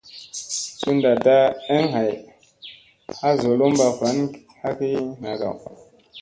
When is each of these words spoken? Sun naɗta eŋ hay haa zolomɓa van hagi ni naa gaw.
Sun 0.79 0.95
naɗta 1.01 1.35
eŋ 1.75 1.83
hay 1.95 2.11
haa 3.19 3.39
zolomɓa 3.41 3.87
van 3.99 4.17
hagi 4.61 4.89
ni 4.95 5.15
naa 5.21 5.35
gaw. 5.41 5.57